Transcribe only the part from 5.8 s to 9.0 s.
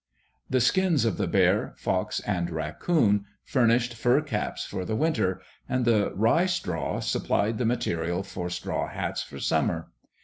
the rye straw supplied the material for straw